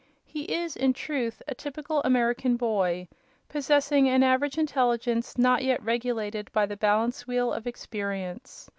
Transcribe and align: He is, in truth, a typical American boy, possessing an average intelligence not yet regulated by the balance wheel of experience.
He 0.25 0.51
is, 0.51 0.75
in 0.75 0.93
truth, 0.93 1.43
a 1.47 1.53
typical 1.53 2.01
American 2.03 2.57
boy, 2.57 3.07
possessing 3.47 4.09
an 4.09 4.23
average 4.23 4.57
intelligence 4.57 5.37
not 5.37 5.63
yet 5.63 5.79
regulated 5.83 6.51
by 6.53 6.65
the 6.65 6.75
balance 6.75 7.27
wheel 7.27 7.53
of 7.53 7.67
experience. 7.67 8.67